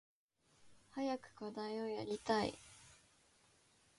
[0.95, 2.57] 早く課題をやりたい。